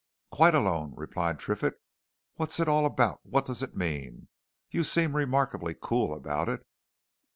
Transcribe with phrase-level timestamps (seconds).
[0.31, 1.75] "Quite alone," replied Triffitt.
[2.33, 4.29] "What's it all about what does it mean?
[4.71, 6.65] You seem remarkably cool about it!"